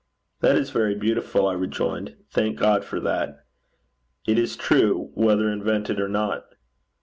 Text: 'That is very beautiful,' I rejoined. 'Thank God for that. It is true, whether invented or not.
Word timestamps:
'That 0.39 0.55
is 0.57 0.71
very 0.71 0.95
beautiful,' 0.95 1.47
I 1.47 1.53
rejoined. 1.53 2.15
'Thank 2.31 2.57
God 2.57 2.83
for 2.83 2.99
that. 3.01 3.45
It 4.25 4.39
is 4.39 4.57
true, 4.57 5.11
whether 5.13 5.47
invented 5.47 5.99
or 5.99 6.09
not. 6.09 6.43